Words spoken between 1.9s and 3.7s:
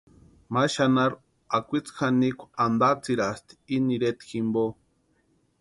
janikwa antatsirasti